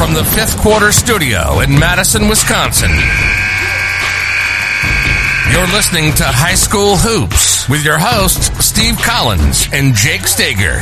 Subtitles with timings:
[0.00, 2.88] From the fifth quarter studio in Madison, Wisconsin.
[5.52, 10.78] You're listening to High School Hoops with your hosts, Steve Collins and Jake Stager.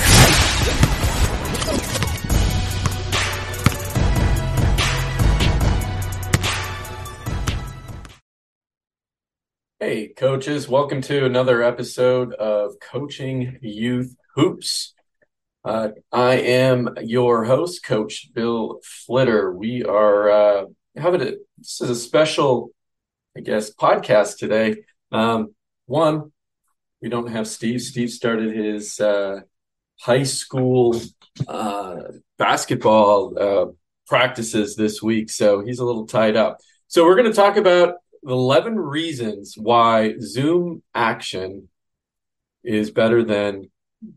[9.81, 14.95] Hey, coaches, welcome to another episode of Coaching Youth Hoops.
[15.65, 19.53] Uh, I am your host, Coach Bill Flitter.
[19.53, 20.65] We are uh,
[20.97, 22.71] having a, this is a special,
[23.37, 24.77] I guess, podcast today.
[25.11, 25.55] Um,
[25.87, 26.33] one,
[27.03, 27.83] we don't have Steve.
[27.83, 29.41] Steve started his uh,
[30.01, 31.01] high school
[31.49, 31.97] uh,
[32.39, 33.67] basketball uh,
[34.07, 36.59] practices this week, so he's a little tied up.
[36.87, 41.69] So we're going to talk about the 11 reasons why Zoom action
[42.63, 43.71] is better than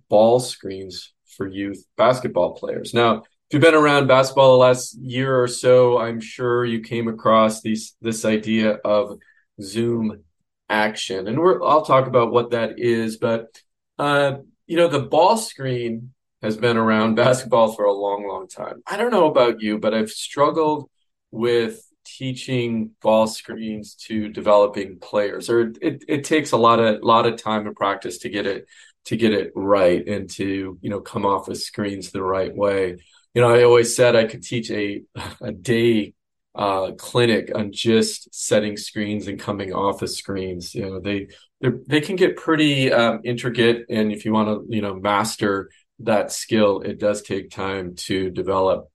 [0.07, 2.94] ball screens for youth basketball players.
[2.94, 7.07] Now, if you've been around basketball the last year or so, I'm sure you came
[7.07, 9.18] across these this idea of
[9.59, 10.24] Zoom
[10.69, 13.18] action, and we're I'll talk about what that is.
[13.18, 13.59] But
[13.97, 14.35] uh,
[14.68, 16.13] you know, the ball screen
[16.44, 18.84] has been around basketball for a long, long time.
[18.85, 20.91] I don't know about you, but I've struggled
[21.31, 27.28] with teaching ball screens to developing players or it, it takes a lot of lot
[27.28, 28.66] of time and practice to get it
[29.06, 32.97] to get it right and to you know come off of screens the right way.
[33.34, 35.03] You know i always said i could teach a
[35.41, 36.13] a day
[36.53, 40.75] uh, clinic on just setting screens and coming off of screens.
[40.75, 41.28] You know they
[41.62, 45.69] they can get pretty um, intricate and if you want to you know master
[46.00, 48.89] that skill it does take time to develop.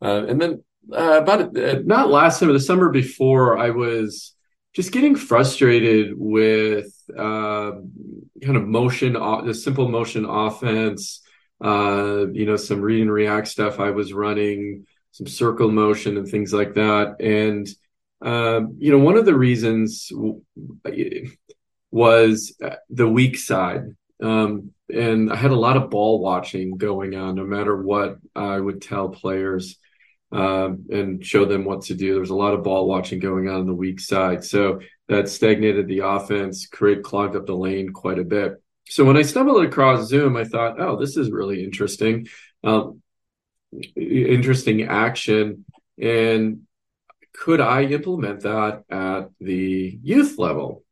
[0.00, 4.34] Uh, and then uh, about uh, not last summer, the summer before, I was
[4.74, 7.72] just getting frustrated with uh,
[8.42, 11.20] kind of motion, the simple motion offense.
[11.62, 16.26] Uh, you know, some read and react stuff I was running, some circle motion and
[16.26, 17.20] things like that.
[17.20, 17.68] And
[18.20, 20.10] uh, you know, one of the reasons
[21.90, 23.82] was uh, the weak side.
[24.22, 28.58] Um, and I had a lot of ball watching going on, no matter what I
[28.58, 29.78] would tell players
[30.32, 32.14] um, and show them what to do.
[32.14, 34.44] There's a lot of ball watching going on on the weak side.
[34.44, 34.80] So
[35.12, 38.62] that stagnated the offense, create clogged up the lane quite a bit.
[38.88, 42.28] So when I stumbled across Zoom, I thought, oh, this is really interesting.
[42.64, 43.02] Um,
[43.96, 45.64] interesting action.
[46.00, 46.62] And
[47.32, 50.84] could I implement that at the youth level?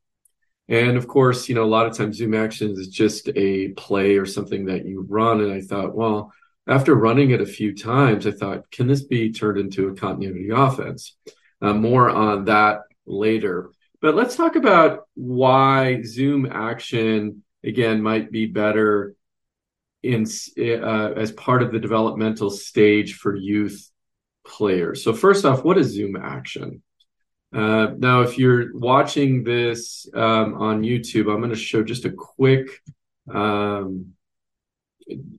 [0.69, 4.17] And of course, you know, a lot of times Zoom actions is just a play
[4.17, 5.41] or something that you run.
[5.41, 6.33] And I thought, well,
[6.67, 10.51] after running it a few times, I thought, can this be turned into a continuity
[10.51, 11.17] offense?
[11.61, 13.71] Uh, more on that later.
[14.01, 19.15] But let's talk about why Zoom action again might be better
[20.03, 20.27] in
[20.59, 23.91] uh, as part of the developmental stage for youth
[24.47, 25.05] players.
[25.05, 26.83] So first off, what is Zoom action?
[27.55, 32.11] Uh, now, if you're watching this um, on YouTube, I'm going to show just a
[32.11, 32.69] quick
[33.33, 34.15] um,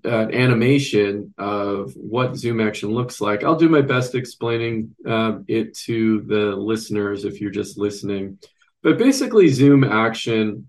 [0.06, 3.44] uh, animation of what Zoom action looks like.
[3.44, 8.40] I'll do my best explaining uh, it to the listeners if you're just listening.
[8.84, 10.68] But basically, Zoom action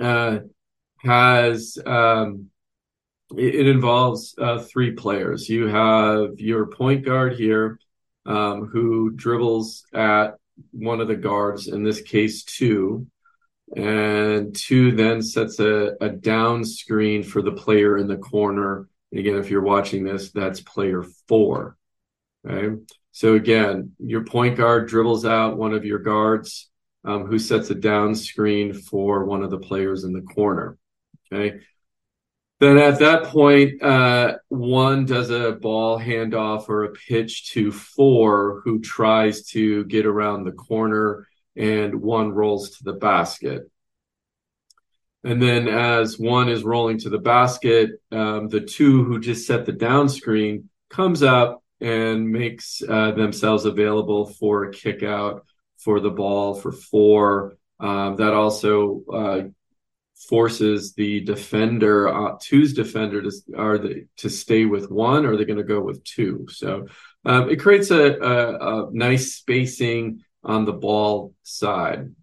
[0.00, 0.38] uh,
[0.98, 2.50] has um,
[3.36, 5.48] it, it involves uh, three players.
[5.48, 7.78] You have your point guard here,
[8.24, 10.36] um, who dribbles at
[10.72, 13.06] one of the guards, in this case, two,
[13.74, 18.88] and two then sets a, a down screen for the player in the corner.
[19.10, 21.76] And again, if you're watching this, that's player four.
[22.48, 22.80] Okay.
[23.12, 26.70] So again, your point guard dribbles out one of your guards
[27.04, 30.76] um, who sets a down screen for one of the players in the corner.
[31.32, 31.60] Okay.
[32.58, 38.62] Then at that point, uh, one does a ball handoff or a pitch to four,
[38.64, 43.70] who tries to get around the corner, and one rolls to the basket.
[45.24, 49.66] And then as one is rolling to the basket, um, the two who just set
[49.66, 55.44] the down screen comes up and makes uh, themselves available for a kick out
[55.78, 57.58] for the ball for four.
[57.80, 59.42] Um, that also uh,
[60.16, 65.36] forces the defender, uh, two's defender, to are they to stay with one, or are
[65.36, 66.46] they going to go with two?
[66.50, 66.86] So
[67.24, 72.14] um, it creates a, a, a nice spacing on the ball side.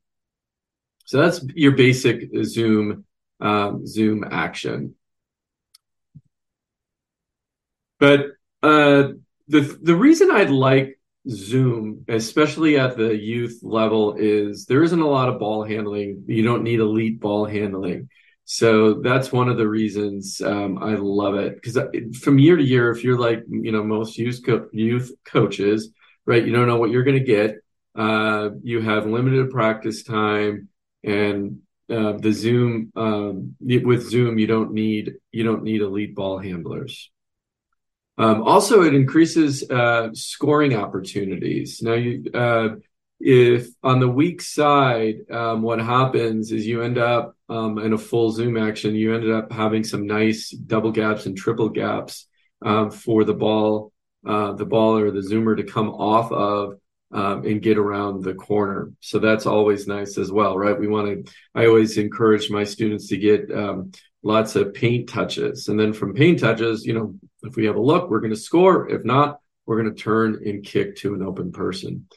[1.05, 3.05] So that's your basic zoom
[3.39, 4.95] um, zoom action.
[7.99, 8.27] But
[8.61, 9.09] uh,
[9.47, 10.99] the the reason I'd like
[11.29, 16.23] Zoom, especially at the youth level, is there isn't a lot of ball handling.
[16.27, 18.09] You don't need elite ball handling.
[18.45, 21.87] So that's one of the reasons um, I love it because uh,
[22.21, 25.89] from year to year, if you're like you know most youth co- youth coaches,
[26.25, 27.62] right, you don't know what you're going to get.
[27.95, 30.69] Uh, you have limited practice time,
[31.03, 31.59] and
[31.89, 37.11] uh, the Zoom um, with Zoom, you don't need you don't need elite ball handlers.
[38.17, 41.81] Um, also, it increases uh, scoring opportunities.
[41.81, 42.69] Now, you, uh,
[43.19, 47.97] if on the weak side, um, what happens is you end up um, in a
[47.97, 52.27] full zoom action, you ended up having some nice double gaps and triple gaps
[52.61, 53.91] um, for the ball,
[54.27, 56.79] uh, the ball or the zoomer to come off of
[57.13, 58.91] um, and get around the corner.
[58.99, 60.77] So that's always nice as well, right?
[60.77, 63.91] We want to, I always encourage my students to get um,
[64.23, 65.67] lots of paint touches.
[65.67, 68.39] And then from paint touches, you know, if we have a look, we're going to
[68.39, 68.89] score.
[68.89, 72.07] If not, we're going to turn and kick to an open person.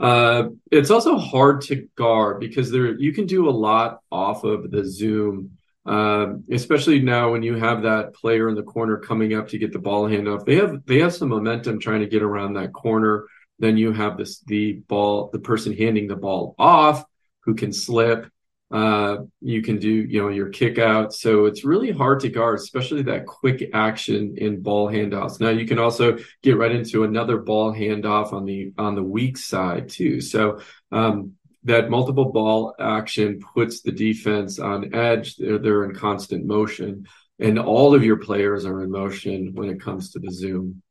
[0.00, 4.70] Uh, it's also hard to guard because there you can do a lot off of
[4.70, 9.48] the zoom, uh, especially now when you have that player in the corner coming up
[9.48, 10.44] to get the ball handoff.
[10.44, 13.26] They have they have some momentum trying to get around that corner.
[13.58, 17.04] Then you have this the ball, the person handing the ball off
[17.44, 18.30] who can slip
[18.70, 21.14] uh, you can do, you know, your kick out.
[21.14, 25.40] So it's really hard to guard, especially that quick action in ball handoffs.
[25.40, 29.38] Now you can also get right into another ball handoff on the on the weak
[29.38, 30.20] side too.
[30.20, 30.60] So
[30.92, 31.32] um,
[31.64, 35.36] that multiple ball action puts the defense on edge.
[35.36, 37.06] They're, they're in constant motion,
[37.38, 40.82] and all of your players are in motion when it comes to the zoom.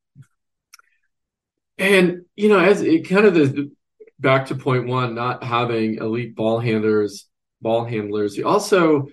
[1.77, 3.71] And you know, as it kind of the
[4.19, 7.27] back to point one, not having elite ball handlers
[7.62, 8.39] ball handlers.
[8.39, 9.07] Also,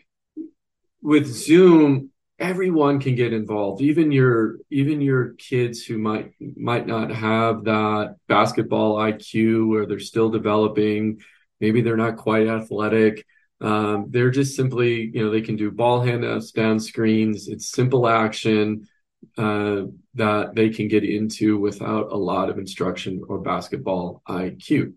[1.02, 3.82] with Zoom, everyone can get involved.
[3.82, 10.00] Even your even your kids who might might not have that basketball IQ, or they're
[10.00, 11.20] still developing.
[11.60, 13.24] Maybe they're not quite athletic.
[13.60, 17.48] Um, they're just simply, you know, they can do ball handoffs, down screens.
[17.48, 18.88] It's simple action
[19.36, 19.82] uh,
[20.14, 24.94] that they can get into without a lot of instruction or basketball IQ.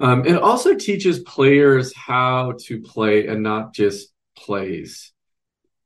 [0.00, 5.12] Um, it also teaches players how to play and not just plays.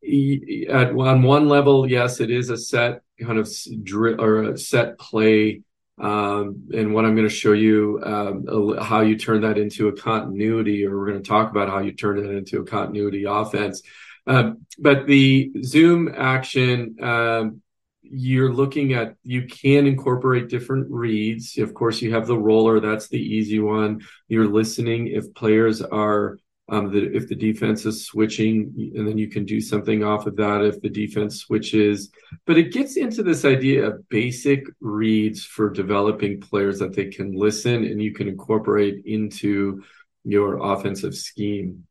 [0.02, 3.50] At on one level, yes, it is a set kind of
[3.82, 5.62] drill or a set play.
[5.98, 9.96] Um, and what I'm going to show you um, how you turn that into a
[9.96, 13.82] continuity, or we're going to talk about how you turn it into a continuity offense.
[14.26, 17.62] Um, but the zoom action um,
[18.02, 21.58] you're looking at you can incorporate different reads.
[21.58, 24.02] Of course you have the roller that's the easy one.
[24.28, 25.08] You're listening.
[25.08, 29.60] If players are um, the, if the defense is switching and then you can do
[29.60, 32.10] something off of that if the defense switches.
[32.44, 37.32] But it gets into this idea of basic reads for developing players that they can
[37.32, 39.82] listen and you can incorporate into
[40.24, 41.86] your offensive scheme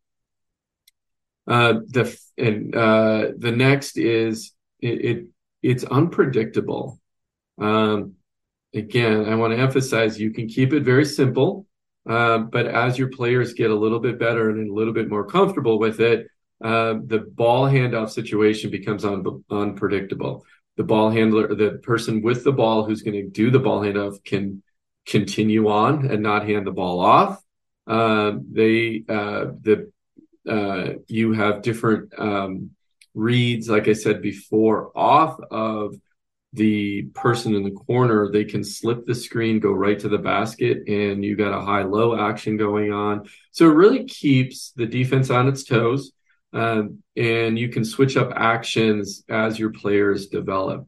[1.47, 5.25] uh, the and uh, the next is it, it
[5.61, 6.99] it's unpredictable.
[7.59, 8.13] Um,
[8.73, 11.67] again, I want to emphasize you can keep it very simple,
[12.07, 15.25] uh, but as your players get a little bit better and a little bit more
[15.25, 16.27] comfortable with it,
[16.63, 20.45] uh, the ball handoff situation becomes un- unpredictable.
[20.77, 24.23] The ball handler, the person with the ball who's going to do the ball handoff
[24.23, 24.61] can
[25.05, 27.41] continue on and not hand the ball off.
[27.87, 29.91] Uh, they, uh, the
[30.47, 32.71] uh, you have different um,
[33.13, 35.95] reads, like I said before, off of
[36.53, 40.87] the person in the corner, they can slip the screen, go right to the basket,
[40.87, 43.27] and you got a high low action going on.
[43.51, 46.11] So it really keeps the defense on its toes.
[46.53, 50.87] Um, and you can switch up actions as your players develop.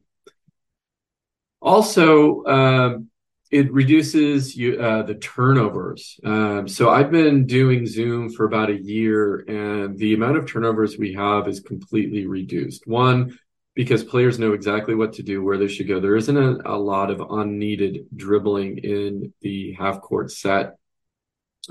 [1.60, 3.10] Also, um,
[3.50, 6.20] it reduces you, uh, the turnovers.
[6.24, 10.98] Um, so I've been doing Zoom for about a year, and the amount of turnovers
[10.98, 12.86] we have is completely reduced.
[12.86, 13.38] One,
[13.74, 16.00] because players know exactly what to do, where they should go.
[16.00, 20.76] There isn't a, a lot of unneeded dribbling in the half court set.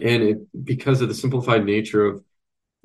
[0.01, 2.23] And it, because of the simplified nature of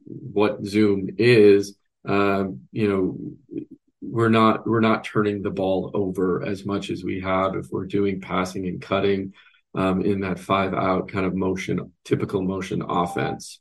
[0.04, 3.66] what Zoom is, um, you know,
[4.02, 7.86] we're not we're not turning the ball over as much as we have if we're
[7.86, 9.32] doing passing and cutting
[9.74, 13.60] um, in that five out kind of motion, typical motion offense.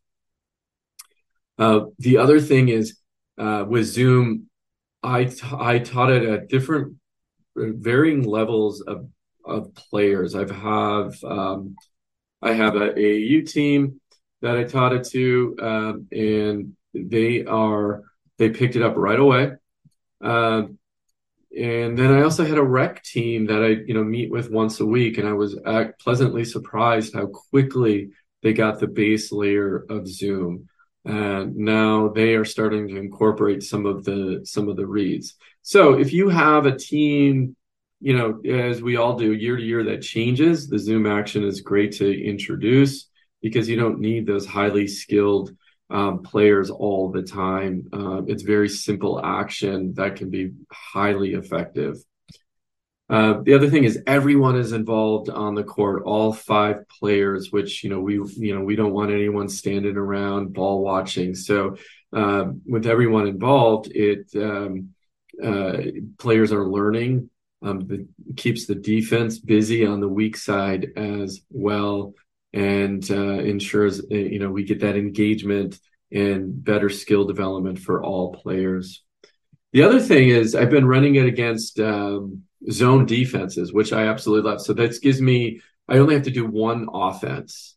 [1.58, 2.98] Uh, the other thing is
[3.38, 4.50] uh, with Zoom,
[5.04, 6.96] I t- I taught it at different
[7.56, 9.08] varying levels of
[9.46, 10.36] of players.
[10.36, 11.76] I've have um,
[12.42, 14.02] I have a AAU team
[14.42, 18.04] that I taught it to, um, and they are
[18.38, 19.52] they picked it up right away.
[20.24, 20.64] Uh,
[21.58, 24.80] and then I also had a rec team that I you know meet with once
[24.80, 28.12] a week, and I was uh, pleasantly surprised how quickly
[28.42, 30.68] they got the base layer of Zoom.
[31.04, 35.36] And now they are starting to incorporate some of the some of the reads.
[35.62, 37.56] So if you have a team
[38.02, 41.62] you know, as we all do year to year that changes, the Zoom action is
[41.62, 43.08] great to introduce
[43.42, 45.56] because you don't need those highly skilled
[45.92, 47.88] um, players all the time.
[47.92, 51.98] Uh, it's very simple action that can be highly effective.
[53.10, 57.84] Uh, the other thing is everyone is involved on the court, all five players, which
[57.84, 61.36] you know we you know we don't want anyone standing around ball watching.
[61.36, 61.76] So
[62.14, 64.92] uh, with everyone involved, it um,
[65.44, 65.78] uh,
[66.18, 67.30] players are learning.
[67.64, 68.08] Um, the,
[68.38, 72.16] keeps the defense busy on the weak side as well
[72.54, 75.80] and uh, ensures uh, you know we get that engagement
[76.12, 79.04] and better skill development for all players.
[79.74, 84.50] The other thing is I've been running it against um, zone defenses, which I absolutely
[84.50, 84.62] love.
[84.62, 87.76] So that gives me I only have to do one offense.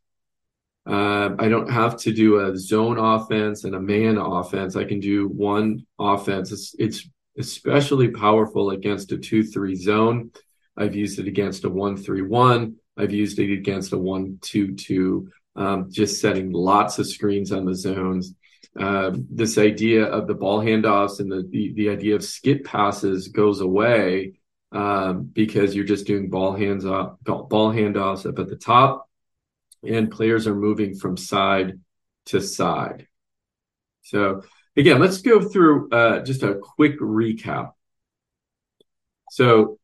[0.86, 4.76] Uh, I don't have to do a zone offense and a man offense.
[4.76, 6.52] I can do one offense.
[6.52, 10.30] It's, it's especially powerful against a two-three zone.
[10.76, 12.76] I've used it against a one-three-one.
[12.96, 18.34] I've used it against a one-two-two, um, just setting lots of screens on the zones.
[18.78, 23.28] Uh, this idea of the ball handoffs and the, the, the idea of skip passes
[23.28, 24.32] goes away
[24.72, 29.08] um, because you're just doing ball hands off, ball handoffs up at the top,
[29.84, 31.78] and players are moving from side
[32.26, 33.06] to side.
[34.02, 34.42] So
[34.76, 37.72] again, let's go through uh, just a quick recap.
[39.30, 39.78] So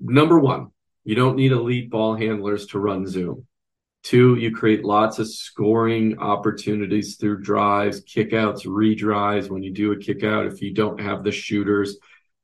[0.00, 0.68] number one,
[1.04, 3.46] you don't need elite ball handlers to run Zoom.
[4.02, 9.50] Two, you create lots of scoring opportunities through drives, kickouts, redrives.
[9.50, 11.98] When you do a kickout, if you don't have the shooters,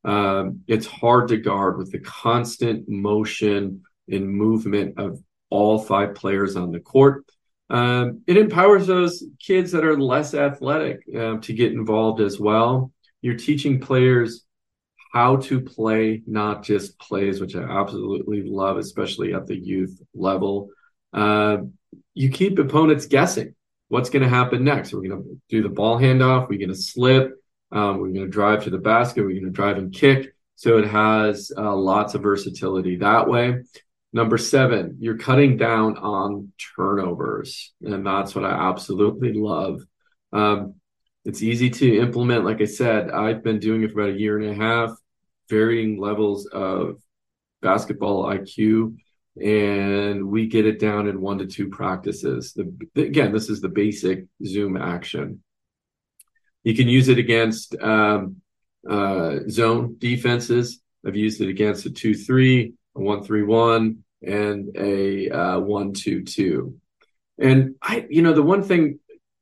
[0.04, 5.18] um, it's hard to guard with the constant motion and movement of
[5.50, 7.24] all five players on the court.
[7.68, 12.92] Um, it empowers those kids that are less athletic um, to get involved as well.
[13.22, 14.45] You're teaching players
[15.16, 20.68] how to play, not just plays, which I absolutely love, especially at the youth level.
[21.10, 21.56] Uh,
[22.12, 23.54] you keep opponents guessing
[23.88, 24.92] what's going to happen next.
[24.92, 26.50] We're going to do the ball handoff.
[26.50, 27.32] We're going to slip.
[27.72, 29.22] Um, we're going to drive to the basket.
[29.22, 30.34] We're going to drive and kick.
[30.56, 33.62] So it has uh, lots of versatility that way.
[34.12, 37.72] Number seven, you're cutting down on turnovers.
[37.82, 39.80] And that's what I absolutely love.
[40.34, 40.74] Um,
[41.24, 42.44] it's easy to implement.
[42.44, 44.90] Like I said, I've been doing it for about a year and a half,
[45.48, 47.00] varying levels of
[47.62, 48.96] basketball IQ
[49.40, 52.54] and we get it down in one to two practices.
[52.54, 55.42] The, again, this is the basic Zoom action.
[56.64, 58.36] You can use it against um,
[58.88, 60.80] uh, zone defenses.
[61.06, 65.92] I've used it against a 2 3, a 1 3 1, and a uh, 1
[65.92, 66.80] 2 2.
[67.38, 68.98] And I, you know, the one thing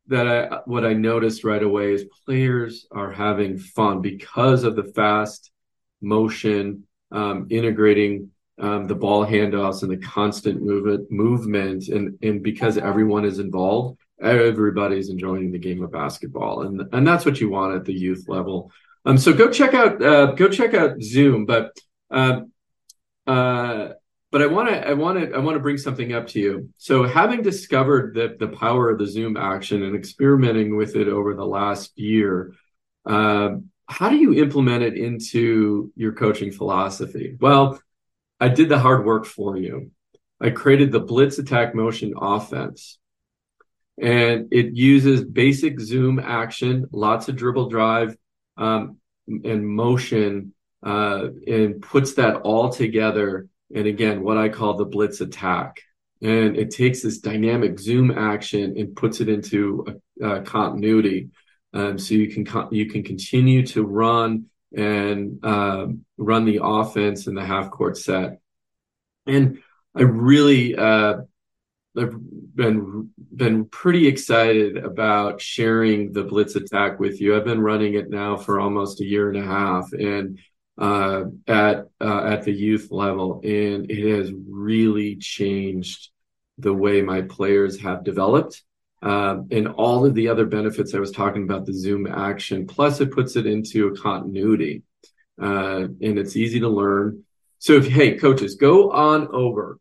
[0.09, 4.85] that I, what I noticed right away is players are having fun because of the
[4.85, 5.51] fast
[6.05, 12.79] motion, um, integrating um, the ball handoffs and the constant movement, movement, and and because
[12.79, 17.75] everyone is involved, everybody's enjoying the game of basketball, and and that's what you want
[17.75, 18.71] at the youth level.
[19.05, 21.77] Um, so go check out uh, go check out Zoom, but
[22.11, 22.43] uh,
[23.27, 23.89] uh,
[24.31, 26.71] but I want to I want to I want to bring something up to you.
[26.79, 31.35] So having discovered the the power of the Zoom action and experimenting with it over
[31.35, 32.55] the last year,
[33.05, 33.57] uh,
[33.87, 37.37] how do you implement it into your coaching philosophy?
[37.41, 37.81] Well,
[38.41, 39.91] I did the hard work for you.
[40.41, 42.99] I created the blitz attack motion offense.
[44.01, 48.17] And it uses basic zoom action, lots of dribble drive
[48.57, 48.99] um,
[49.29, 53.49] and motion, uh, and puts that all together.
[53.75, 55.81] And again, what I call the blitz attack.
[56.21, 59.87] And it takes this dynamic zoom action and puts it into
[60.21, 61.31] a, a continuity.
[61.75, 67.35] Um, so you can you can continue to run and uh, run the offense in
[67.35, 68.39] the half court set.
[69.27, 69.59] And
[69.95, 71.23] I really uh,
[71.97, 72.17] I've
[72.55, 77.37] been been pretty excited about sharing the blitz attack with you.
[77.37, 80.39] I've been running it now for almost a year and a half, and
[80.79, 86.11] uh, at uh, at the youth level, and it has really changed
[86.59, 88.63] the way my players have developed.
[89.03, 93.01] Um, and all of the other benefits I was talking about, the Zoom action, plus
[93.01, 94.83] it puts it into a continuity,
[95.41, 97.25] uh, and it's easy to learn.
[97.59, 99.79] So, if hey coaches, go on over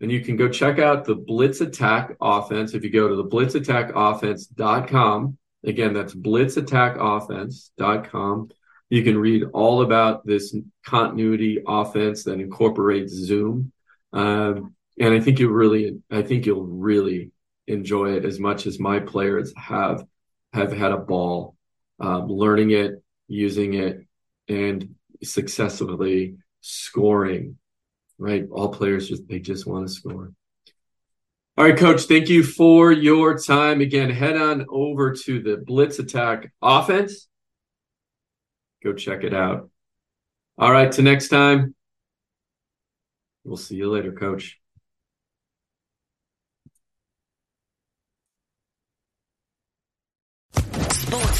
[0.00, 2.74] and you can go check out the Blitz Attack Offense.
[2.74, 8.50] If you go to the blitzattackoffense.com, again, that's blitzattackoffense.com.
[8.90, 13.70] You can read all about this continuity offense that incorporates Zoom.
[14.12, 17.32] Um, and I think you really, I think you'll really
[17.68, 20.04] enjoy it as much as my players have
[20.52, 21.56] have had a ball
[22.00, 24.06] um, learning it, using it,
[24.48, 27.58] and successfully scoring
[28.18, 28.44] right?
[28.50, 30.32] All players just they just want to score.
[31.56, 33.80] All right, coach, thank you for your time.
[33.80, 37.26] Again, head on over to the Blitz Attack offense.
[38.84, 39.70] Go check it out.
[40.56, 41.74] All right, till next time.
[43.42, 44.60] We'll see you later, coach.